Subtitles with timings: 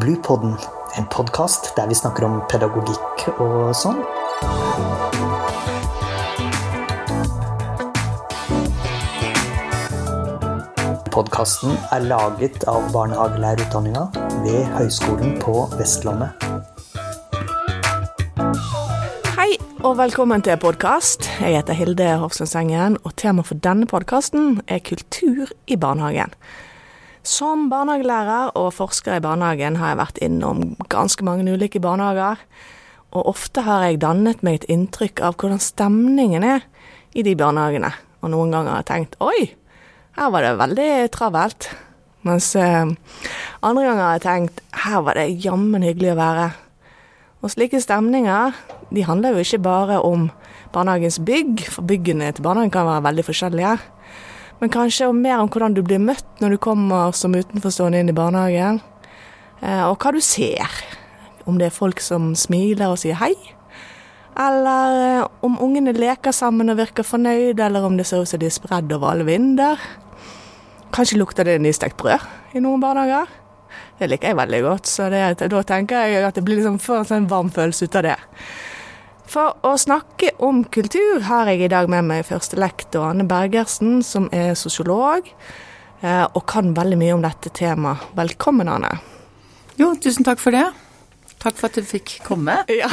[0.00, 0.58] Bluepodden,
[0.98, 4.02] en podkast der vi snakker om pedagogikk og sånn.
[11.14, 14.04] Podkasten er laget av barnehagelærerutdanninga
[14.44, 16.44] ved Høgskolen på Vestlandet.
[19.38, 19.50] Hei
[19.80, 21.24] og velkommen til podkast.
[21.40, 26.36] Jeg heter Hilde Hofsensengen, og temaet for denne podkasten er kultur i barnehagen.
[27.26, 30.60] Som barnehagelærer og forsker i barnehagen har jeg vært innom
[30.92, 32.38] ganske mange ulike barnehager,
[33.10, 36.62] og ofte har jeg dannet meg et inntrykk av hvordan stemningen er
[37.18, 37.90] i de barnehagene.
[38.22, 39.48] Og noen ganger har jeg tenkt oi,
[40.14, 41.68] her var det veldig travelt.
[42.26, 42.94] Mens eh,
[43.58, 46.46] andre ganger har jeg tenkt her var det jammen hyggelig å være.
[47.42, 48.54] Og slike stemninger
[48.94, 50.30] de handler jo ikke bare om
[50.74, 53.76] barnehagens bygg, for byggene til barnehagen kan være veldig forskjellige.
[54.60, 58.16] Men kanskje mer om hvordan du blir møtt når du kommer som utenforstående inn i
[58.16, 58.80] barnehagen.
[59.60, 60.80] Eh, og hva du ser.
[61.46, 63.34] Om det er folk som smiler og sier hei.
[64.36, 68.40] Eller eh, om ungene leker sammen og virker fornøyde, eller om det ser ut som
[68.40, 69.80] de er spredd over alle vinder.
[70.94, 72.24] Kanskje lukter det nystekt brød
[72.56, 73.28] i noen barnehager.
[73.96, 77.02] Det liker jeg veldig godt, så det, da tenker jeg at det blir liksom får
[77.02, 78.16] en sånn varm følelse ut av det.
[79.26, 84.28] For å snakke om kultur har jeg i dag med meg førstelektor Anne Bergersen, som
[84.30, 88.04] er sosiolog eh, og kan veldig mye om dette temaet.
[88.14, 88.92] Velkommen, Anne.
[89.80, 90.68] Jo, tusen takk for det.
[91.42, 92.60] Takk for at du fikk komme.
[92.80, 92.86] Ja.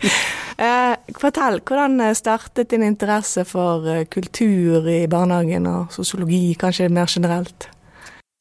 [0.64, 7.12] eh, fortell, hvordan startet din interesse for eh, kultur i barnehagen og sosiologi, kanskje mer
[7.12, 7.68] generelt?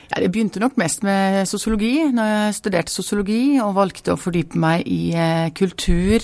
[0.07, 4.57] Ja, det begynte nok mest med sosiologi, når jeg studerte sosiologi og valgte å fordype
[4.57, 5.11] meg i
[5.59, 6.23] kultur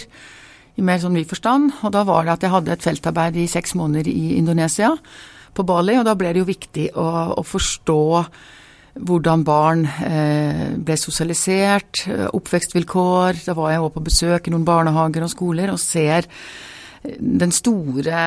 [0.76, 1.72] i mer sånn vid forstand.
[1.84, 4.96] Og da var det at jeg hadde et feltarbeid i seks måneder i Indonesia,
[5.56, 7.08] på Bali, og da ble det jo viktig å,
[7.40, 8.02] å forstå
[9.08, 13.40] hvordan barn eh, ble sosialisert, oppvekstvilkår.
[13.48, 16.28] Da var jeg òg på besøk i noen barnehager og skoler og ser
[17.20, 18.20] den store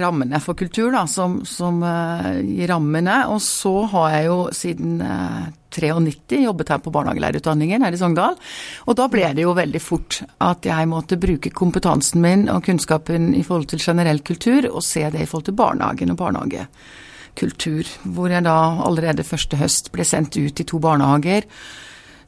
[0.00, 3.22] rammene for kultur, da, som, som uh, gir rammene.
[3.32, 8.38] Og så har jeg jo siden uh, 93 jobbet her på barnehagelærerutdanningen her i Sogndal.
[8.86, 13.30] Og da ble det jo veldig fort at jeg måtte bruke kompetansen min og kunnskapen
[13.38, 17.94] i forhold til generell kultur, og se det i forhold til barnehagen og barnehagekultur.
[18.16, 18.58] Hvor jeg da
[18.88, 21.46] allerede første høst ble sendt ut i to barnehager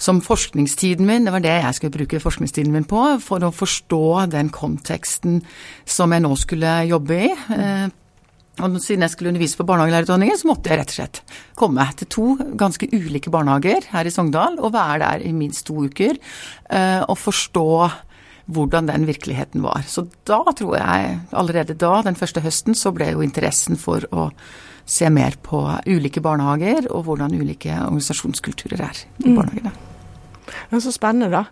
[0.02, 4.04] som forskningstiden min, det var det jeg skulle bruke forskningstiden min på, for å forstå
[4.32, 5.42] den konteksten
[5.86, 7.32] som jeg nå skulle jobbe i.
[7.56, 7.90] Eh,
[8.60, 11.20] og siden jeg skulle undervise på barnehagelærerutdanningen, så måtte jeg rett og slett
[11.56, 12.26] komme til to
[12.60, 17.16] ganske ulike barnehager her i Sogndal og være der i minst to uker eh, og
[17.16, 17.70] forstå
[18.52, 19.86] hvordan den virkeligheten var.
[19.88, 24.28] Så da tror jeg, allerede da, den første høsten, så ble jo interessen for å
[24.84, 29.38] se mer på ulike barnehager og hvordan ulike organisasjonskulturer er i mm.
[29.38, 29.91] barnehagene.
[30.70, 31.44] Men så spennende, da.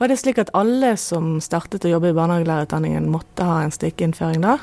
[0.00, 4.44] Var det slik at alle som startet å jobbe i barnehagelærerutdanningen, måtte ha en stikkinnføring
[4.44, 4.56] da?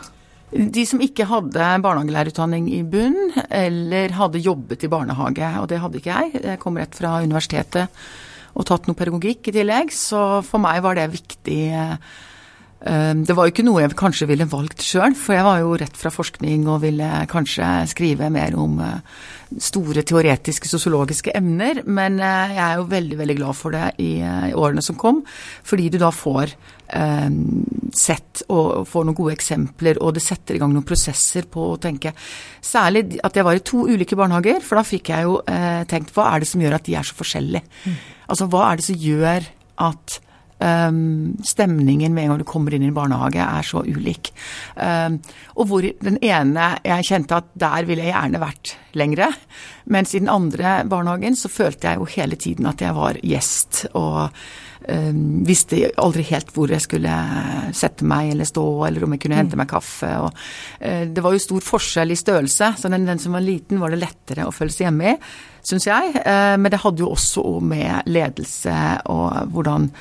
[0.52, 6.00] De som ikke hadde barnehagelærerutdanning i bunn, eller hadde jobbet i barnehage, og det hadde
[6.00, 6.42] ikke jeg.
[6.48, 8.02] Jeg kom rett fra universitetet
[8.58, 12.00] og tatt noe pedagogikk i tillegg, så for meg var det viktig Ehm,
[12.78, 15.98] det var jo ikke noe jeg kanskje ville valgt sjøl, for jeg var jo rett
[15.98, 19.00] fra forskning og ville kanskje skrive mer om eh,
[19.64, 21.82] store teoretiske sosiologiske emner.
[21.86, 24.98] Men eh, jeg er jo veldig, veldig glad for det i, eh, i årene som
[25.00, 25.24] kom,
[25.68, 27.40] fordi du da får eh,
[27.98, 31.80] sett og får noen gode eksempler, og det setter i gang noen prosesser på å
[31.82, 32.14] tenke
[32.68, 36.12] Særlig at jeg var i to ulike barnehager, for da fikk jeg jo eh, tenkt
[36.16, 37.64] hva er det som gjør at de er så forskjellige?
[37.88, 38.00] Mm.
[38.28, 39.48] Altså hva er det som gjør
[39.88, 40.18] at
[40.60, 44.32] Um, stemningen med en gang du kommer inn i en barnehage er så ulik.
[44.74, 45.20] Um,
[45.54, 49.30] og hvor den ene jeg kjente at der ville jeg gjerne vært lengre.
[49.94, 53.84] Mens i den andre barnehagen så følte jeg jo hele tiden at jeg var gjest.
[53.94, 54.34] Og
[54.90, 57.18] um, visste aldri helt hvor jeg skulle
[57.78, 59.62] sette meg eller stå, eller om jeg kunne hente mm.
[59.62, 60.10] meg kaffe.
[60.26, 60.46] Og,
[60.82, 63.94] uh, det var jo stor forskjell i størrelse, så den, den som var liten var
[63.94, 65.20] det lettere å føle seg hjemme i,
[65.68, 66.16] syns jeg.
[66.24, 68.80] Uh, men det hadde jo også med ledelse
[69.14, 69.92] og hvordan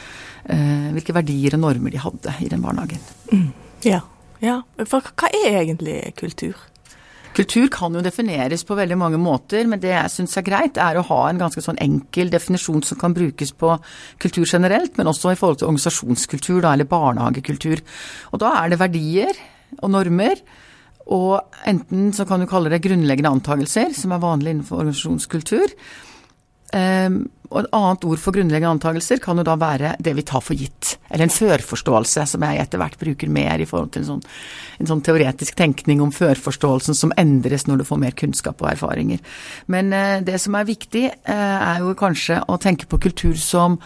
[0.47, 3.03] hvilke verdier og normer de hadde i den barnehagen.
[3.33, 3.51] Mm.
[3.87, 4.01] Ja.
[4.43, 4.61] ja.
[4.85, 6.57] For hva er egentlig kultur?
[7.37, 10.97] Kultur kan jo defineres på veldig mange måter, men det jeg syns er greit, er
[10.97, 13.75] å ha en ganske sånn enkel definisjon som kan brukes på
[14.23, 17.83] kultur generelt, men også i forhold til organisasjonskultur, da, eller barnehagekultur.
[18.33, 19.43] Og da er det verdier
[19.83, 20.41] og normer.
[21.13, 25.77] Og enten så kan du kalle det grunnleggende antakelser, som er vanlig innenfor organisasjonskultur.
[26.75, 30.43] Um, og Et annet ord for grunnleggende antakelser kan jo da være det vi tar
[30.43, 30.97] for gitt.
[31.11, 34.25] Eller en førforståelse, som jeg etter hvert bruker mer i forhold til en sånn,
[34.83, 39.23] en sånn teoretisk tenkning om førforståelsen som endres når du får mer kunnskap og erfaringer.
[39.71, 43.79] Men uh, det som er viktig, uh, er jo kanskje å tenke på kultur som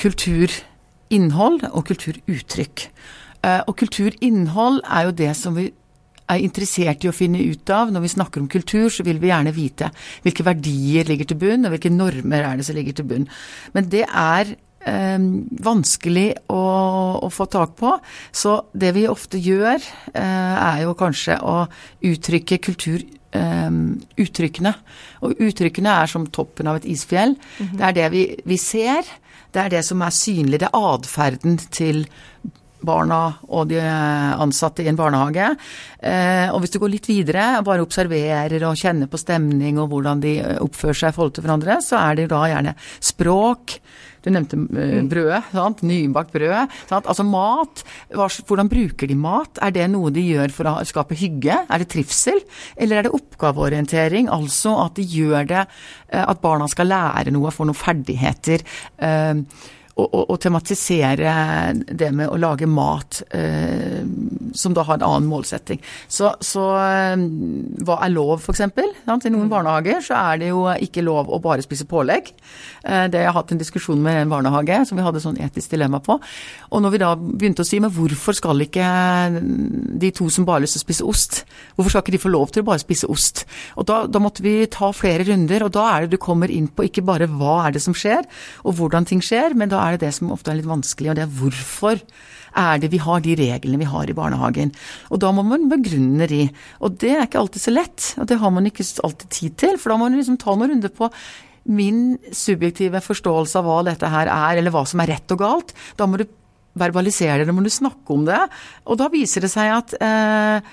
[0.00, 2.86] kulturinnhold og kulturuttrykk.
[3.42, 5.70] Uh, og kulturinnhold er jo det som vi
[6.30, 7.92] er interessert i å finne ut av.
[7.92, 9.90] Når vi snakker om kultur, så vil vi gjerne vite
[10.24, 13.28] hvilke verdier ligger til bunn, og hvilke normer er det som ligger til bunn.
[13.76, 15.28] Men det er eh,
[15.70, 16.64] vanskelig å,
[17.20, 17.94] å, få tak på.
[18.32, 19.80] Så det vi ofte gjør,
[20.14, 21.56] eh, er jo kanskje å
[22.10, 23.04] uttrykke kultur
[23.36, 23.70] eh,
[24.24, 24.74] uttrykkene.
[25.26, 27.36] Og uttrykkene er som toppen av et isfjell.
[27.36, 27.76] Mm -hmm.
[27.76, 29.04] Det er det vi, vi, ser.
[29.52, 30.60] Det er det som er synlig.
[30.60, 32.06] Det er atferden til
[32.86, 35.50] barna og de ansatte i en barnehage.
[36.00, 40.22] Eh, og hvis du går litt videre, bare observerer og kjenner på stemning og hvordan
[40.24, 42.76] de oppfører seg i forhold til hverandre, så er det da gjerne
[43.10, 43.80] språk.
[44.20, 45.40] Du nevnte uh, brødet.
[45.54, 45.82] Sant?
[45.86, 46.74] Nybakt brød.
[46.90, 47.08] Sant?
[47.08, 47.84] Altså mat.
[48.12, 49.60] Hvordan bruker de mat?
[49.64, 51.56] Er det noe de gjør for å skape hygge?
[51.64, 52.42] Er det trivsel?
[52.76, 54.28] Eller er det oppgaveorientering?
[54.32, 55.64] Altså at de gjør det
[56.10, 58.64] At barna skal lære noe, få noen ferdigheter.
[60.00, 61.32] Uh, å, tematisere
[61.84, 64.00] det med å lage mat eh,
[64.56, 65.80] som da har en annen målsetting.
[66.08, 67.24] Så, så eh,
[67.84, 68.62] hva er lov, f.eks.?
[68.62, 69.52] I noen mm.
[69.52, 72.32] barnehager så er det jo ikke lov å bare spise pålegg.
[72.84, 75.74] Eh, det har jeg hatt en diskusjon med en barnehage som vi hadde sånn etisk
[75.74, 76.18] dilemma på.
[76.70, 78.86] Og når vi da begynte å si men hvorfor skal ikke
[80.00, 81.42] de to som bare har lyst til å spise ost,
[81.76, 83.44] hvorfor skal ikke de få lov til å bare spise ost?
[83.80, 86.68] Og da, da måtte vi ta flere runder, og da er det du kommer inn
[86.70, 88.26] på ikke bare hva er det som skjer,
[88.64, 91.18] og hvordan ting skjer, men da er det det som ofte er litt vanskelig, og
[91.18, 92.00] det er hvorfor
[92.60, 94.72] er det vi har de reglene vi har i barnehagen.
[95.10, 96.48] Og da må man begrunne de.
[96.82, 99.78] Og det er ikke alltid så lett, og det har man ikke alltid tid til.
[99.78, 101.10] For da må man liksom ta noen runder på
[101.70, 105.74] min subjektive forståelse av hva dette her er, eller hva som er rett og galt.
[105.98, 106.26] Da må du
[106.80, 108.40] verbalisere det, da må du snakke om det.
[108.86, 110.70] Og da viser det seg at eh,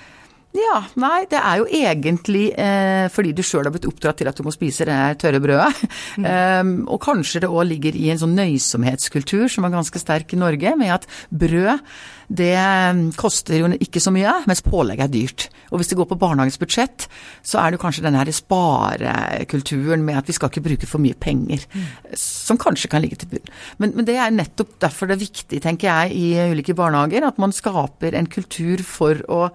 [0.56, 4.38] ja, nei, det er jo egentlig eh, fordi du sjøl har blitt oppdratt til at
[4.38, 5.82] du må spise det tørre brødet.
[6.18, 6.24] Mm.
[6.24, 10.40] Um, og kanskje det òg ligger i en sånn nøysomhetskultur som er ganske sterk i
[10.40, 11.84] Norge, med at brød
[12.28, 15.46] det ehm, koster jo ikke så mye, mens pålegg er dyrt.
[15.72, 17.06] Og hvis det går på barnehagens budsjett,
[17.40, 21.16] så er det kanskje den her sparekulturen med at vi skal ikke bruke for mye
[21.16, 21.88] penger, mm.
[22.20, 23.52] som kanskje kan ligge til bunn.
[23.80, 27.40] Men, men, det er nettopp derfor det er viktig, tenker jeg, i ulike barnehager, at
[27.40, 29.46] man skaper en kultur for å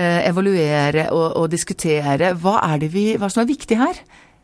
[0.00, 3.98] evaluere og, og, diskutere hva er det vi, hva som er viktig her.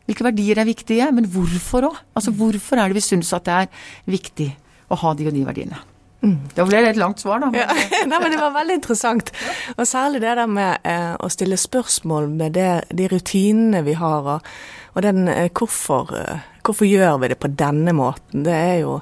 [0.09, 2.01] Hvilke verdier er viktige, men hvorfor òg?
[2.17, 4.49] Altså hvorfor er det vi syns at det er viktig
[4.89, 5.81] å ha de og de verdiene?
[6.19, 6.49] Mm.
[6.51, 7.49] Det ble et langt svar, da.
[7.55, 7.67] Ja.
[8.09, 9.31] Nei, men det var veldig interessant.
[9.77, 14.27] Og særlig det der med eh, å stille spørsmål med det, de rutinene vi har,
[14.35, 14.49] og,
[14.95, 18.43] og den eh, hvorfor, eh, hvorfor gjør vi det på denne måten?
[18.47, 18.99] Det er jo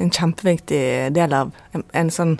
[0.00, 0.84] en kjempeviktig
[1.16, 2.36] del av en, en sånn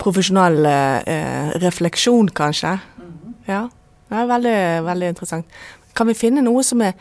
[0.00, 2.76] profesjonell eh, refleksjon, kanskje.
[2.98, 3.34] Mm.
[3.48, 3.66] Ja.
[4.10, 5.60] er veldig, veldig interessant.
[5.96, 6.96] Kan vi finne noe som er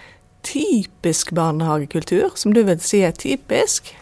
[0.46, 3.94] typisk barnehagekultur, som du vil si er typisk?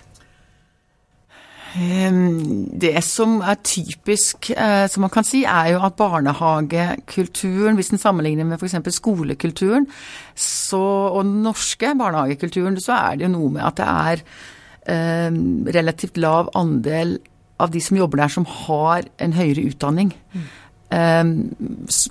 [1.77, 8.01] Det som er typisk, eh, som man kan si, er jo at barnehagekulturen, hvis den
[8.01, 8.95] sammenligner med f.eks.
[8.95, 9.85] skolekulturen
[10.33, 10.81] så,
[11.13, 14.23] og den norske barnehagekulturen, så er det jo noe med at det er
[14.89, 15.37] eh,
[15.77, 17.19] relativt lav andel
[17.61, 20.13] av de som jobber der som har en høyere utdanning.
[20.33, 20.47] Mm.
[20.87, 21.31] Um,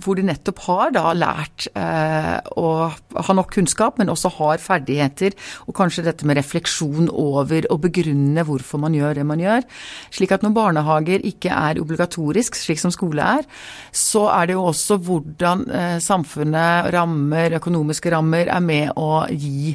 [0.05, 5.33] hvor de nettopp har da lært uh, å ha nok kunnskap, men også har ferdigheter,
[5.65, 9.65] og kanskje dette med refleksjon over å begrunne hvorfor man gjør det man gjør.
[10.13, 13.49] Slik at når barnehager ikke er obligatorisk, slik som skole er,
[13.97, 19.73] så er det jo også hvordan uh, samfunnet, rammer, økonomiske rammer, er med å gi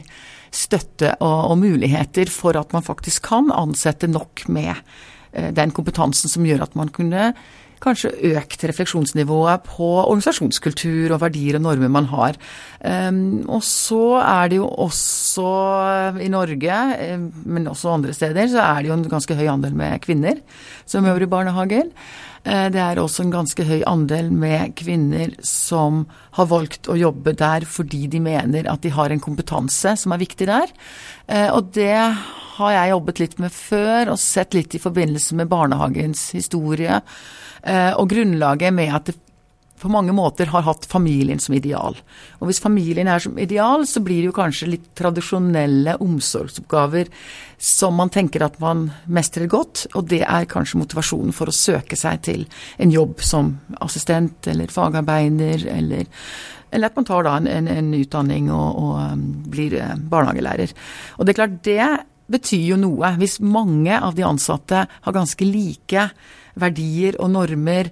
[0.53, 4.75] støtte og, og muligheter for at man faktisk kan ansette nok med
[5.31, 7.31] den kompetansen som gjør at man kunne
[7.81, 12.38] kanskje økt refleksjonsnivået på organisasjonskultur og verdier og normer man har.
[13.50, 15.47] Og så er det jo også
[16.21, 16.77] i Norge,
[17.41, 20.43] men også andre steder, så er det jo en ganske høy andel med kvinner
[20.85, 21.89] som jobber i barnehager.
[22.43, 26.05] Eh, det er også en ganske høy andel med kvinner som
[26.38, 30.24] har valgt å jobbe der fordi de mener at de har en kompetanse som er
[30.24, 30.74] viktig der.
[31.27, 31.95] Eh, og det
[32.57, 37.01] har jeg jobbet litt med før, og sett litt i forbindelse med barnehagens historie.
[37.62, 39.17] Eh, og grunnlaget med at det
[39.81, 41.97] på mange måter har hatt familien som ideal.
[42.39, 47.09] Og hvis familien er som ideal, så blir det jo kanskje litt tradisjonelle omsorgsoppgaver
[47.61, 51.97] som man tenker at man mestrer godt, og det er kanskje motivasjonen for å søke
[51.97, 52.45] seg til
[52.81, 56.05] en jobb som assistent eller fagarbeider, eller,
[56.69, 60.73] eller at man tar da en, en, en utdanning og, og um, blir eh, barnehagelærer.
[61.17, 61.89] Og det er klart, det
[62.31, 63.13] betyr jo noe.
[63.21, 66.07] Hvis mange av de ansatte har ganske like
[66.59, 67.91] verdier og normer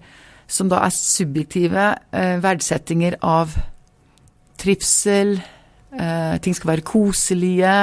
[0.49, 3.53] som da er subjektive eh, verdsettinger av
[4.59, 5.37] trivsel,
[5.93, 7.77] eh, ting skal være koselige,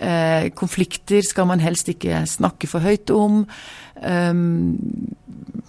[0.00, 3.42] Eh, konflikter skal man helst ikke snakke for høyt om.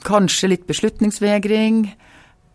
[0.08, 1.84] Kanskje litt beslutningsvegring.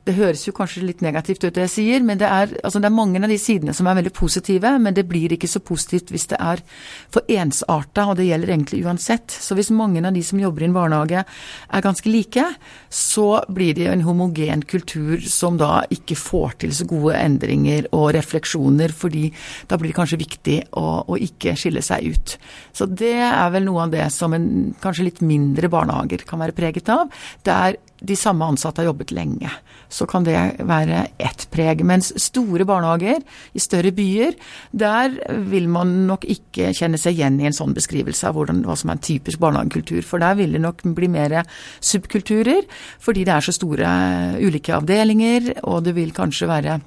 [0.06, 2.86] Det høres jo kanskje litt negativt ut det jeg sier, men det er, altså det
[2.86, 6.12] er mange av de sidene som er veldig positive, men det blir ikke så positivt
[6.14, 6.62] hvis det er
[7.10, 9.34] for ensarta, og det gjelder egentlig uansett.
[9.34, 12.44] Så hvis mange av de som jobber i en barnehage er ganske like,
[12.86, 18.12] så blir det en homogen kultur som da ikke får til så gode endringer og
[18.14, 19.32] refleksjoner, fordi
[19.66, 22.36] da blir det kanskje viktig å, å ikke skille seg ut.
[22.70, 26.54] Så det er vel noe av det som en kanskje litt mindre barnehager kan være
[26.54, 27.10] preget av.
[27.42, 29.50] Det er de samme ansatte har jobbet lenge.
[29.88, 30.36] Så kan det
[30.66, 31.84] være ett preg.
[31.86, 33.22] Mens store barnehager
[33.56, 34.34] i større byer,
[34.72, 35.14] der
[35.48, 38.90] vil man nok ikke kjenne seg igjen i en sånn beskrivelse av hvordan, hva som
[38.90, 40.02] er en typisk barnehagekultur.
[40.06, 41.38] For der vil det nok bli mer
[41.80, 42.66] subkulturer,
[43.00, 43.94] fordi det er så store
[44.42, 46.78] ulike avdelinger, og det vil kanskje være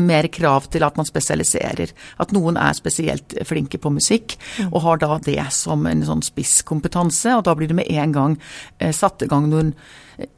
[0.00, 1.92] mer krav til at man spesialiserer.
[2.22, 4.72] At noen er spesielt flinke på musikk, mm.
[4.72, 7.36] og har da det som en sånn spisskompetanse.
[7.36, 8.38] Og da blir det med en gang
[8.78, 9.74] eh, satt i gang noen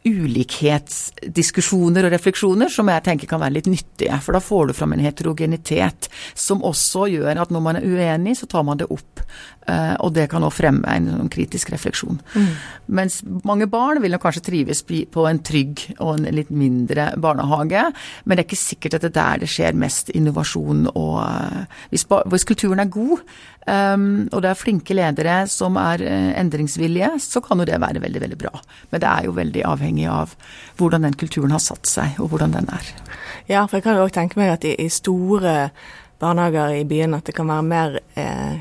[0.06, 4.16] ulikhetsdiskusjoner og refleksjoner som jeg tenker kan være litt nyttige.
[4.24, 6.00] For da får du fram en heterogenitet
[6.34, 9.14] som også gjør at når man er uenig, så tar man det opp.
[9.66, 12.20] Eh, og det kan også fremme en, en kritisk refleksjon.
[12.36, 12.52] Mm.
[12.98, 13.14] Mens
[13.46, 17.88] mange barn vil nok kanskje trives på en trygg og en litt mindre barnehage,
[18.24, 21.62] men det er ikke sikkert at det er der det skjer mest innovasjon og eh,
[21.90, 23.22] Hvis, hvis kulturen er god,
[23.66, 27.98] Um, og det er flinke ledere som er uh, endringsvillige, så kan jo det være
[28.04, 28.52] veldig, veldig bra.
[28.92, 30.34] Men det er jo veldig avhengig av
[30.78, 32.90] hvordan den kulturen har satt seg, og hvordan den er.
[33.50, 35.70] Ja, for jeg kan jo òg tenke meg at i, i, store
[36.22, 38.56] barnehager i byen at det kan være mer eh,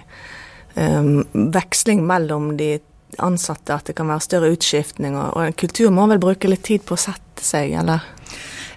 [0.76, 1.24] um,
[1.56, 2.76] veksling mellom de
[3.24, 6.84] ansatte, at det kan være større utskiftning, og, og kultur må vel bruke litt tid
[6.86, 8.06] på å sette seg, eller?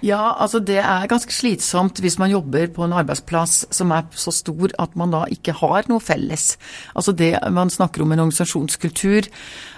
[0.04, 4.30] Ja, altså det er ganske slitsomt hvis man jobber på en arbeidsplass som er så
[4.34, 6.52] stor at man da ikke har noe felles.
[6.94, 9.26] Altså det man snakker om en organisasjonskultur,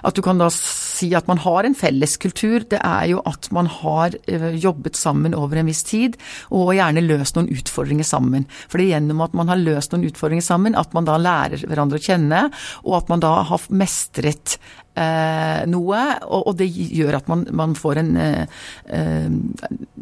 [0.04, 3.48] at du kan da si at man har en felles kultur, det er jo at
[3.54, 6.18] man har eh, jobbet sammen over en viss tid,
[6.52, 8.44] og gjerne løst noen utfordringer sammen.
[8.68, 11.64] For det er gjennom at man har løst noen utfordringer sammen, at man da lærer
[11.64, 12.44] hverandre å kjenne,
[12.84, 14.58] og at man da har mestret
[14.98, 19.30] eh, noe, og, og, det gjør at man, man får en eh, eh,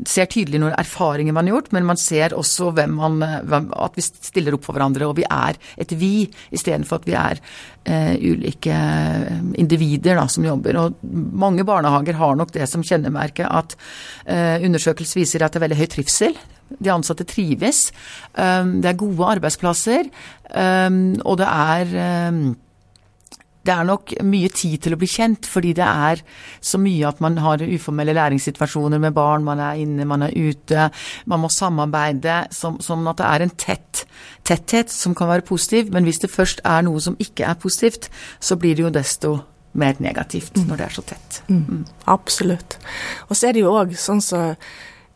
[0.09, 3.99] Ser tydelig noen erfaringer man har gjort, men man ser også hvem man hvem, At
[3.99, 7.41] vi stiller opp for hverandre, og vi er et vi istedenfor at vi er
[7.85, 8.77] eh, ulike
[9.59, 10.79] individer da, som jobber.
[10.81, 11.03] Og
[11.45, 13.75] mange barnehager har nok det som kjennemerke at
[14.25, 16.39] eh, undersøkelser viser at det er veldig høy trivsel.
[16.69, 17.89] De ansatte trives.
[18.37, 20.11] Um, det er gode arbeidsplasser,
[20.53, 21.95] og det er
[23.69, 26.23] det er nok mye tid til å bli kjent, fordi det er
[26.65, 30.89] så mye at man har uformelle læringssituasjoner med barn, man er inne, man er ute,
[31.29, 34.05] man må samarbeide, som, som at det er en tett
[34.49, 35.93] tetthet som kan være positiv.
[35.93, 38.09] Men hvis det først er noe som ikke er positivt,
[38.41, 39.35] så blir det jo desto
[39.79, 40.69] mer negativt mm.
[40.69, 41.41] når det er så tett.
[41.49, 41.65] Mm.
[41.69, 41.83] Mm.
[42.11, 42.79] Absolutt.
[43.29, 44.41] Og så er det jo òg sånn så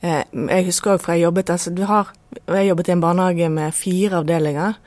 [0.02, 2.12] eh, Jeg husker òg fra jeg jobbet altså du har,
[2.46, 4.78] Jeg jobbet i en barnehage med fire avdelinger.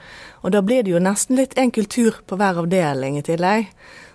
[0.46, 3.72] Og da blir det jo nesten litt en kultur på hver avdeling i tillegg.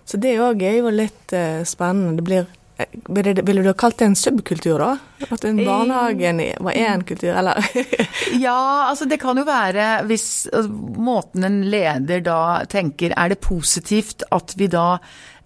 [0.07, 2.21] Så det òg er jo litt uh, spennende.
[2.21, 2.45] Det blir
[2.79, 4.93] eh, ville, ville du ha kalt det en subkultur, da?
[5.27, 7.59] At en barnehagen var én kultur, eller?
[8.47, 10.71] ja, altså det kan jo være hvis altså,
[11.11, 14.87] måten en leder da tenker Er det positivt at vi da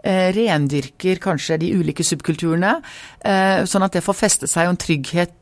[0.05, 2.77] eh, rendyrker kanskje de ulike subkulturene,
[3.25, 5.41] eh, sånn at det får feste seg og en trygghet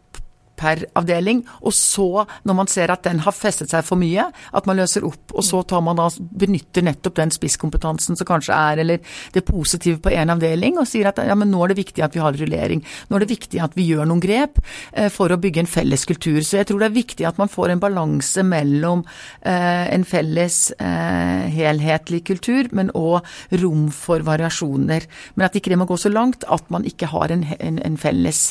[0.62, 1.42] per avdeling.
[1.66, 5.06] Og så, når man ser at den har festet seg for mye, at man løser
[5.08, 5.34] opp.
[5.34, 10.00] Og så tar man da, benytter nettopp den spisskompetansen som kanskje er, eller det positive
[10.02, 12.36] på en avdeling, og sier at ja, men nå er det viktig at vi har
[12.38, 12.82] rullering.
[13.08, 14.60] Nå er det viktig at vi gjør noen grep
[14.92, 16.40] eh, for å bygge en felles kultur.
[16.46, 19.04] Så jeg tror det er viktig at man får en balanse mellom
[19.40, 23.22] eh, en felles eh, helhetlig kultur, men òg
[23.62, 25.08] rom for variasjoner.
[25.36, 27.98] Men at ikke det må gå så langt at man ikke har en, en, en
[28.00, 28.42] felles,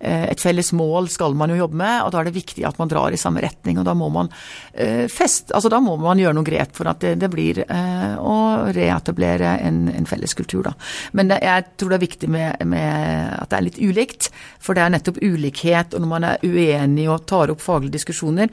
[0.00, 2.80] eh, et felles mål, skal man jo jobbe med, og da er det viktig at
[2.80, 3.78] man drar i samme retning.
[3.80, 4.30] Og da må man
[4.72, 8.14] eh, fest, altså da må man gjøre noen grep for at det, det blir eh,
[8.18, 8.36] å
[8.74, 10.74] reetablere en, en felles kultur, da.
[11.16, 14.76] Men det, jeg tror det er viktig med, med, at det er litt ulikt, for
[14.76, 18.52] det er nettopp ulikhet, og når man er uenig og tar opp faglige diskusjoner,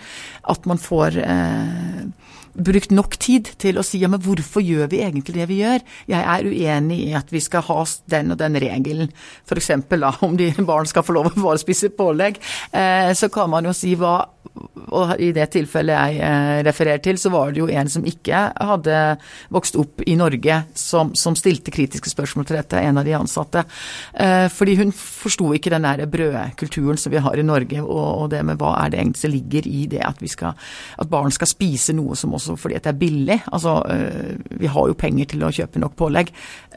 [0.52, 2.27] at man får eh,
[2.58, 5.84] brukt nok tid til å si ja, men hvorfor gjør vi egentlig det vi gjør?
[6.10, 9.12] Jeg er uenig i at vi skal ha den og den regelen,
[9.46, 9.72] f.eks.
[10.26, 12.42] om de barn skal få lov å bare spise pålegg.
[12.72, 14.18] Eh, så kan man jo si hva
[14.88, 18.40] og i det tilfellet jeg eh, refererer til, så var det jo en som ikke
[18.56, 19.00] hadde
[19.54, 23.66] vokst opp i Norge, som, som stilte kritiske spørsmål til dette, en av de ansatte.
[24.14, 28.42] Eh, fordi hun forsto ikke den der brødkulturen som vi har i Norge, og, det
[28.48, 30.56] med hva er det egentlig som ligger i det at, skal,
[31.00, 33.40] at barn skal spise noe som også fordi det er billig.
[33.52, 36.32] Altså, eh, vi har jo penger til å kjøpe nok pålegg.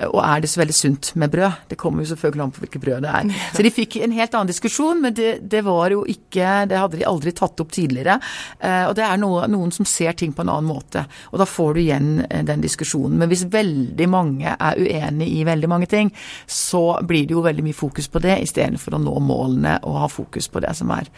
[0.09, 1.69] Og er det så veldig sunt med brød?
[1.71, 3.33] Det kommer jo selvfølgelig an på hvilket brød det er.
[3.57, 6.99] Så de fikk en helt annen diskusjon, men det, det var jo ikke Det hadde
[6.99, 8.17] de aldri tatt opp tidligere.
[8.59, 11.05] Eh, og det er noen som ser ting på en annen måte.
[11.31, 13.19] Og da får du igjen eh, den diskusjonen.
[13.21, 16.13] Men hvis veldig mange er uenig i veldig mange ting,
[16.47, 20.09] så blir det jo veldig mye fokus på det istedenfor å nå målene og ha
[20.11, 21.11] fokus på det som er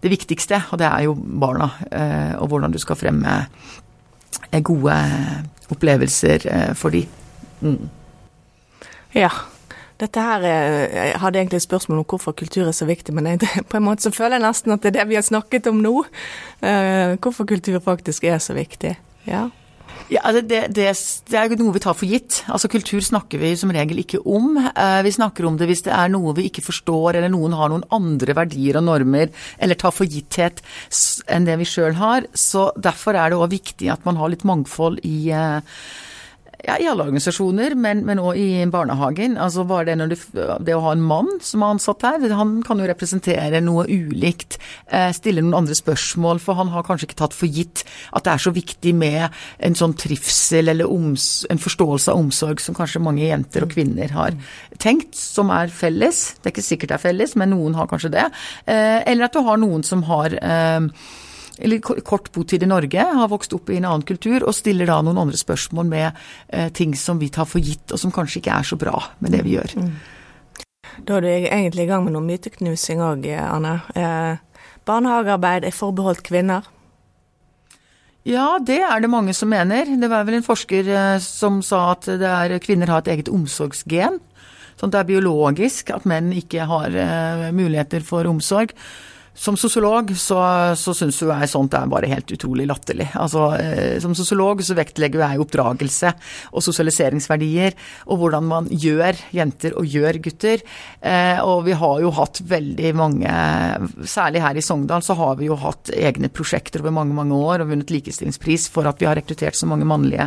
[0.00, 1.70] det viktigste, og det er jo barna.
[1.90, 3.36] Eh, og hvordan du skal fremme
[4.66, 4.96] gode
[5.70, 7.04] opplevelser for de.
[7.60, 7.88] Mm.
[9.14, 9.30] Ja,
[10.00, 13.40] dette her Jeg hadde egentlig et spørsmål om hvorfor kultur er så viktig, men jeg,
[13.70, 15.80] på en måte så føler jeg nesten at det er det vi har snakket om
[15.84, 15.94] nå.
[16.62, 18.96] Uh, hvorfor kultur faktisk er så viktig.
[19.26, 19.48] Ja.
[20.10, 20.88] Ja, altså, det, det,
[21.30, 22.40] det, er noe vi tar for gitt.
[22.50, 24.56] Altså Kultur snakker vi som regel ikke om.
[24.58, 27.70] Eh, vi snakker om det hvis det er noe vi ikke forstår, eller noen har
[27.70, 29.30] noen andre verdier og normer,
[29.62, 30.64] eller tar for gitthet
[31.30, 32.26] enn det vi sjøl har.
[32.34, 35.78] Så derfor er det òg viktig at man har litt mangfold i eh,
[36.64, 39.36] ja, i alle organisasjoner, men også i barnehagen.
[39.40, 40.16] Altså bare det, du,
[40.66, 44.58] det, å ha en mann som er ansatt her, han kan jo representere noe ulikt.
[44.86, 47.84] Eh, stille noen andre spørsmål, for han har kanskje ikke tatt for gitt
[48.16, 52.62] at det er så viktig med en sånn trivsel eller oms, en forståelse av omsorg
[52.62, 54.36] som kanskje mange jenter og kvinner har
[54.82, 56.22] tenkt, som er felles.
[56.38, 58.28] Det er ikke sikkert det er felles, men noen har kanskje det.
[58.66, 60.88] Eh, eller at du har noen som har eh,
[61.58, 65.00] eller kort botid i Norge, har vokst opp i en annen kultur, og stiller da
[65.04, 66.08] noen andre spørsmål med
[66.48, 69.34] eh, ting som vi tar for gitt, og som kanskje ikke er så bra med
[69.36, 69.76] det vi gjør.
[69.80, 69.92] Mm.
[71.06, 73.78] Da er du egentlig i gang med noe myteknusing òg, Anne.
[73.94, 76.68] Eh, barnehagearbeid er forbeholdt kvinner.
[78.28, 79.88] Ja, det er det mange som mener.
[79.88, 84.20] Det var vel en forsker eh, som sa at er, kvinner har et eget omsorgsgen.
[84.80, 88.72] Sånn at det er biologisk at menn ikke har uh, muligheter for omsorg.
[89.34, 90.38] Som sosiolog så,
[90.76, 93.06] så syns jo jeg sånt er bare helt utrolig latterlig.
[93.14, 96.10] Altså, eh, som sosiolog så vektlegger jeg oppdragelse
[96.50, 97.76] og sosialiseringsverdier,
[98.10, 100.64] og hvordan man gjør jenter og gjør gutter.
[101.00, 103.36] Eh, og vi har jo hatt veldig mange,
[104.04, 107.62] særlig her i Sogndal, så har vi jo hatt egne prosjekter over mange, mange år
[107.62, 110.26] og vunnet likestillingspris for at vi har rekruttert så mange mannlige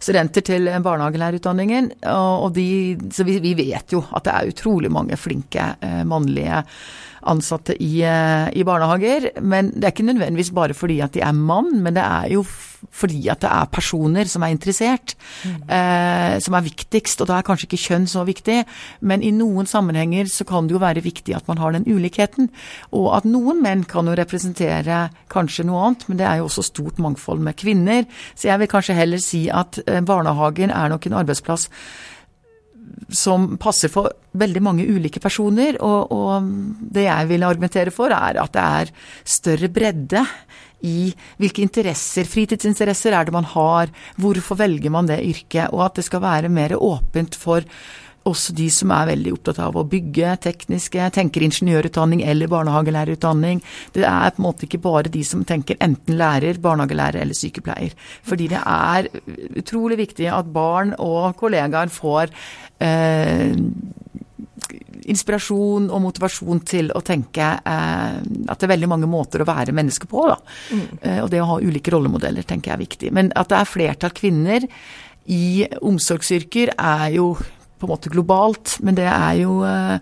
[0.00, 1.92] studenter til barnehagelærerutdanningen.
[2.08, 6.64] Og de, så vi, vi, vet jo at det er utrolig mange flinke eh, mannlige
[7.28, 9.30] ansatte i, eh, i, barnehager.
[9.42, 12.44] Men det er ikke nødvendigvis bare fordi at de er mann, men det er jo
[12.96, 15.12] fordi at det er personer som er interessert,
[15.44, 15.68] mm.
[15.68, 17.20] eh, som er viktigst.
[17.20, 18.62] Og da er kanskje ikke kjønn så viktig,
[19.04, 22.48] men i noen sammenhenger så kan det jo være viktig at man har den ulikheten.
[22.96, 26.66] Og at noen menn kan jo representere kanskje noe annet, men det er jo også
[26.70, 28.06] stort mangfold med kvinner.
[28.34, 31.68] Så jeg vil kanskje heller si at eh, barnehagen er nok en arbeidsplass
[33.10, 35.78] som passer for veldig mange ulike personer.
[35.82, 38.92] Og, og, det jeg vil argumentere for, er at det er
[39.38, 40.24] større bredde
[40.86, 43.90] i hvilke interesser, fritidsinteresser er det man har,
[44.20, 47.66] hvorfor velger man det yrket, og at det skal være mer åpent for
[48.28, 53.62] også de som er veldig opptatt av å bygge tekniske, tenker ingeniørutdanning eller barnehagelærerutdanning.
[53.96, 57.96] Det er på en måte ikke bare de som tenker enten lærer, barnehagelærer eller sykepleier.
[58.26, 59.08] Fordi det er
[59.60, 62.34] utrolig viktig at barn og kollegaer får
[62.84, 63.56] eh,
[65.10, 69.74] inspirasjon og motivasjon til å tenke eh, at det er veldig mange måter å være
[69.76, 70.26] menneske på.
[70.30, 70.36] Da.
[70.74, 70.88] Mm.
[71.00, 73.14] Eh, og det å ha ulike rollemodeller tenker jeg er viktig.
[73.16, 74.68] Men at det er flertall kvinner
[75.30, 77.32] i omsorgsyrker er jo
[77.80, 79.98] på en måte globalt, men det er jo eh,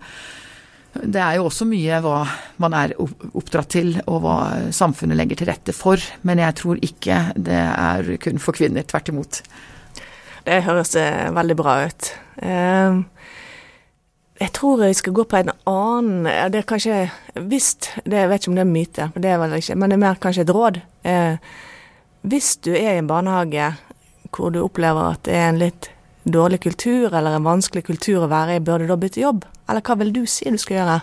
[0.99, 2.23] det er jo også mye hva
[2.59, 4.37] man er oppdratt til, og hva
[4.73, 6.01] samfunnet legger til rette for.
[6.25, 8.87] Men jeg tror ikke det er kun for kvinner.
[8.89, 9.39] Tvert imot.
[10.47, 12.09] Det høres eh, veldig bra ut.
[12.41, 12.99] Eh,
[14.39, 16.99] jeg tror jeg skal gå på en annen Det er kanskje
[17.35, 17.73] Hvis
[18.05, 20.03] det, Jeg vet ikke om det er myte, det er vel ikke, men det er
[20.05, 20.79] mer kanskje et råd.
[22.23, 23.73] Hvis du er i en barnehage
[24.31, 25.89] hvor du opplever at det er en litt
[26.33, 29.43] dårlig kultur eller en vanskelig kultur å være i, bør du da bytte jobb?
[29.69, 31.01] Eller hva vil du si du skal gjøre?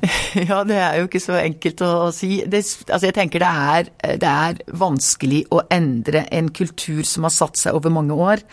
[0.48, 2.40] Ja, det er jo ikke så enkelt å, si.
[2.48, 3.90] Det, altså jeg tenker det er,
[4.22, 8.44] det er, vanskelig å endre en kultur som har satt seg over mange år.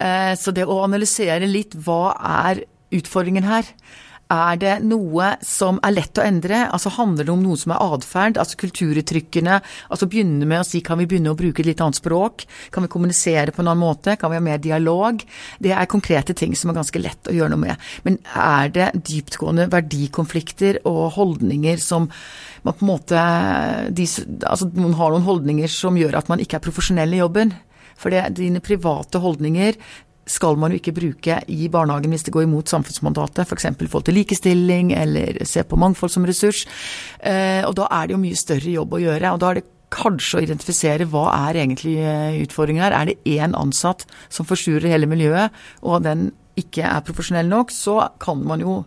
[0.00, 2.14] Eh, så det å analysere litt hva
[2.46, 3.68] er utfordringen her?
[4.28, 6.66] Er det noe som er lett å endre?
[6.68, 8.36] Altså Handler det om noe som er atferd?
[8.40, 9.54] Altså kulturuttrykkene?
[9.88, 12.44] Altså begynne med å si kan vi begynne å bruke et litt annet språk?
[12.74, 14.18] Kan vi kommunisere på en annen måte?
[14.20, 15.24] Kan vi ha mer dialog?
[15.64, 17.88] Det er konkrete ting som er ganske lett å gjøre noe med.
[18.04, 22.10] Men er det dyptgående verdikonflikter og holdninger som
[22.66, 23.22] man på en måte
[23.96, 24.04] de,
[24.44, 27.56] Altså noen har noen holdninger som gjør at man ikke er profesjonell i jobben.
[27.98, 29.78] For dine private holdninger
[30.28, 33.70] skal man jo ikke bruke i barnehagen hvis det går imot samfunnsmandatet, f.eks.
[33.70, 36.64] i forhold til likestilling eller se på mangfold som ressurs.
[37.20, 39.32] Eh, og da er det jo mye større jobb å gjøre.
[39.32, 42.96] og da er det kanskje å identifisere hva er egentlig eh, utfordringen her.
[42.96, 48.00] Er det én ansatt som forsurer hele miljøet, og den ikke er profesjonell nok, så
[48.20, 48.82] kan man jo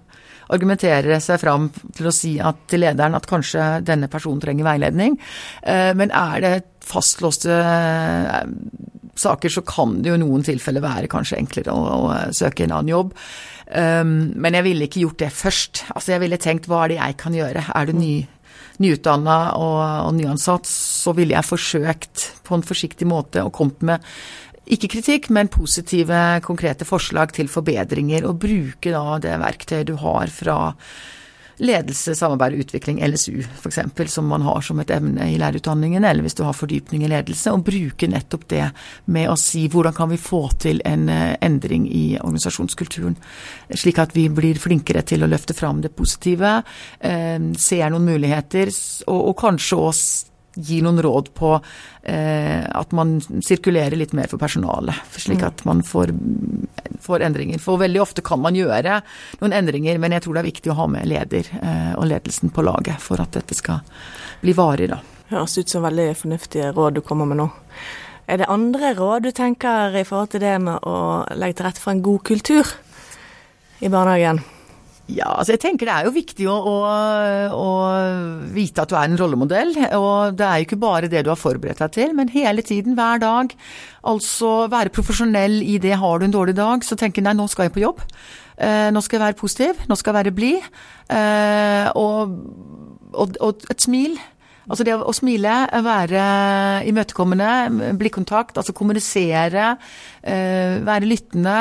[0.51, 5.17] argumentere seg fram til å si at, til lederen at kanskje denne personen trenger veiledning.
[5.63, 7.55] Eh, men er det fastlåste
[9.19, 12.75] saker, så kan det jo i noen tilfeller være kanskje enklere å, å søke en
[12.77, 13.15] annen jobb.
[13.71, 15.85] Um, men jeg ville ikke gjort det først.
[15.95, 17.65] Altså Jeg ville tenkt hva er det jeg kan gjøre?
[17.75, 18.13] Er du ny,
[18.83, 24.11] nyutdanna og, og nyansatt, så ville jeg forsøkt på en forsiktig måte og kommet med
[24.71, 28.27] ikke kritikk, men positive, konkrete forslag til forbedringer.
[28.27, 30.59] Og bruke da det verktøyet du har fra
[31.61, 33.79] ledelse, samarbeid og utvikling, LSU f.eks.,
[34.13, 37.53] som man har som et emne i lærerutdanningen, eller hvis du har fordypning i ledelse,
[37.53, 38.63] og bruke nettopp det
[39.13, 43.17] med å si hvordan kan vi få til en eh, endring i organisasjonskulturen,
[43.77, 46.57] slik at vi blir flinkere til å løfte fram det positive,
[46.99, 48.73] eh, ser noen muligheter,
[49.07, 51.53] og, og kanskje også gi noen råd på
[52.03, 56.11] eh, at man sirkulerer litt mer for personalet, slik at man får,
[56.99, 57.61] får, endringer.
[57.61, 58.99] For veldig ofte kan man gjøre
[59.39, 62.51] noen endringer, men jeg tror det er viktig å ha med leder eh, og ledelsen
[62.53, 63.83] på laget for at dette skal
[64.43, 65.01] bli varig, da.
[65.31, 67.49] Høres ut som veldig fornuftige råd du kommer med nå.
[68.27, 71.83] Er det andre råd du tenker i forhold til det med å legge til rette
[71.83, 72.75] for en god kultur
[73.79, 74.43] i barnehagen?
[75.11, 76.75] Ja, altså jeg tenker det er jo viktig å, å,
[77.57, 77.69] å,
[78.53, 79.73] vite at du er en rollemodell.
[79.97, 82.95] Og det er jo ikke bare det du har forberedt deg til, men hele tiden,
[82.95, 83.55] hver dag.
[84.07, 85.97] Altså være profesjonell i det.
[85.99, 88.03] Har du en dårlig dag, så tenker nei, nå skal jeg på jobb.
[88.61, 89.81] Eh, nå skal jeg være positiv.
[89.89, 90.69] Nå skal jeg være blid.
[91.11, 92.37] Eh, og,
[93.11, 94.15] og, og, et smil.
[94.71, 96.23] Altså det å smile, være
[96.87, 99.73] imøtekommende, blikkontakt, altså kommunisere,
[100.21, 101.55] eh, være lyttende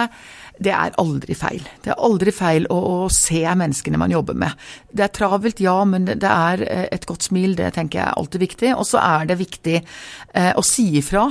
[0.60, 1.62] det er aldri feil.
[1.80, 4.56] Det er aldri feil å, å, se menneskene man jobber med.
[4.92, 8.06] Det er travelt, ja, men det, det er eh, et godt smil, det tenker jeg
[8.06, 8.74] er alltid viktig.
[8.76, 11.26] Og så er det viktig eh, å si ifra.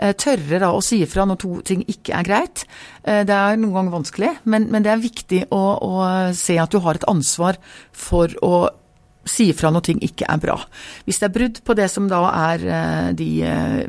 [0.00, 2.64] Eh, tørre da å si ifra når to ting ikke er greit.
[3.02, 6.04] Eh, det er noen ganger vanskelig, men, men det er viktig å, å
[6.36, 7.58] se at du har et ansvar
[7.92, 8.68] for å
[9.28, 10.56] si ifra når ting ikke er bra.
[11.04, 13.82] Hvis det er brudd på det som da er eh, de eh,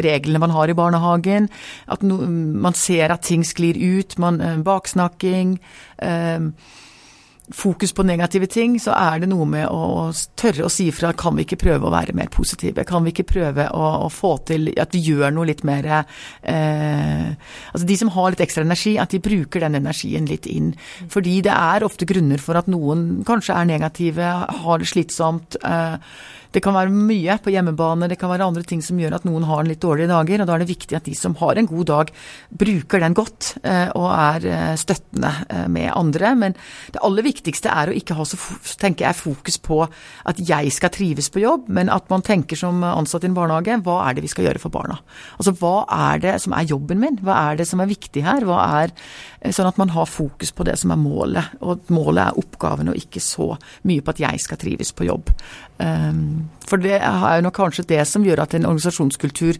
[0.00, 1.50] reglene man har i barnehagen,
[1.90, 5.58] at man ser at ting sklir ut, man, eh, baksnakking
[7.54, 11.12] fokus på negative ting, så er det noe med å tørre å si ifra.
[11.18, 12.84] Kan vi ikke prøve å være mer positive?
[12.88, 17.30] Kan vi ikke prøve å, å få til at vi gjør noe litt mer eh,
[17.70, 20.72] Altså de som har litt ekstra energi, at de bruker den energien litt inn.
[21.10, 24.34] Fordi det er ofte grunner for at noen kanskje er negative,
[24.64, 25.58] har det slitsomt.
[25.64, 25.96] Eh,
[26.54, 29.46] det kan være mye på hjemmebane, det kan være andre ting som gjør at noen
[29.46, 30.42] har en litt dårlige dager.
[30.42, 32.12] og Da er det viktig at de som har en god dag,
[32.50, 36.34] bruker den godt eh, og er eh, støttende eh, med andre.
[36.38, 36.56] Men
[36.94, 38.38] det aller viktigste er å ikke ha så
[38.80, 42.82] tenker jeg, fokus på at jeg skal trives på jobb, men at man tenker som
[42.86, 44.98] ansatt i en barnehage, hva er det vi skal gjøre for barna?
[45.38, 47.20] Altså hva er det som er jobben min?
[47.24, 48.46] Hva er det som er viktig her?
[48.48, 48.94] Hva er
[49.40, 52.98] Sånn at man har fokus på det som er målet, og målet er oppgaven og
[52.98, 53.54] ikke så
[53.88, 55.32] mye på at jeg skal trives på jobb.
[55.80, 59.58] Um, for det er jo nok kanskje det som gjør at en organisasjonskultur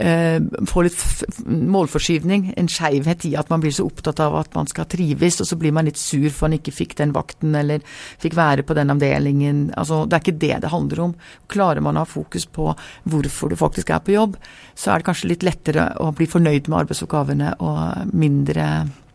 [0.00, 0.38] eh,
[0.70, 1.04] får litt
[1.48, 5.48] målforskyvning, en skeivhet i at man blir så opptatt av at man skal trives, og
[5.48, 7.84] så blir man litt sur for man ikke fikk den vakten eller
[8.22, 9.66] fikk være på den avdelingen.
[9.80, 11.14] Altså, det er ikke det det handler om.
[11.50, 12.72] Klarer man å ha fokus på
[13.10, 14.36] hvorfor du faktisk er på jobb,
[14.74, 18.68] så er det kanskje litt lettere å bli fornøyd med arbeidsoppgavene og mindre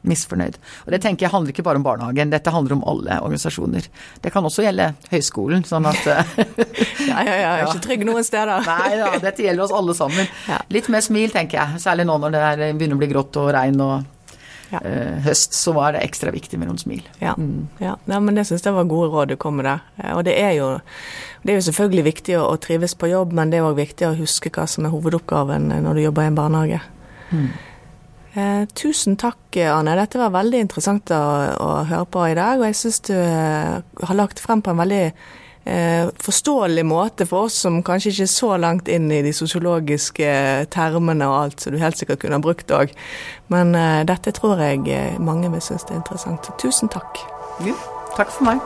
[0.08, 0.58] misfornøyd.
[0.86, 3.90] Og Det tenker jeg handler ikke bare om barnehagen, dette handler om alle organisasjoner.
[4.24, 8.06] Det kan også gjelde høyskolen, sånn at eh, Ja, ja, ja, jeg er ikke trygg
[8.08, 8.64] noen steder.
[8.70, 10.30] Nei da, dette gjelder oss alle sammen.
[10.50, 10.62] Ja.
[10.72, 11.84] Litt mer smil, tenker jeg.
[11.84, 13.96] Særlig nå når det begynner å bli grått og regn og
[14.70, 14.82] ja.
[14.84, 17.02] uh, høst, så var det ekstra viktig med noen smil.
[17.22, 17.80] Ja, mm.
[17.84, 17.96] ja.
[18.10, 19.82] ja men det syns jeg var gode råd du kom med der.
[19.98, 20.70] Eh, og det er jo,
[21.44, 24.10] det er jo selvfølgelig viktig å, å trives på jobb, men det er òg viktig
[24.10, 26.84] å huske hva som er hovedoppgaven når du jobber i en barnehage.
[27.30, 27.50] Mm.
[28.34, 29.98] Eh, tusen takk, Anne.
[29.98, 31.20] Dette var veldig interessant å,
[31.58, 32.62] å høre på i dag.
[32.62, 35.14] Og jeg syns du eh, har lagt frem på en veldig eh,
[35.70, 40.26] Eh, forståelig måte for oss som kanskje ikke er så langt inn i de sosiologiske
[40.26, 42.90] eh, termene og alt, som du helt sikkert kunne ha brukt òg.
[43.54, 46.50] Men eh, dette tror jeg mange vil synes det er interessant.
[46.58, 47.22] Tusen takk.
[47.68, 47.76] Ja,
[48.18, 48.58] takk for meg.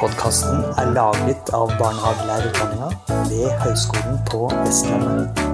[0.00, 2.88] Podkasten er laget av barnehagelærerutdanninga
[3.28, 5.44] ved Høgskolen på Vestlandet.